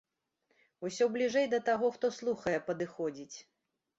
Усё 0.89 1.07
бліжэй 1.17 1.45
да 1.51 1.59
таго, 1.69 1.91
хто 1.97 2.11
слухае, 2.17 2.57
падыходзіць. 2.69 3.37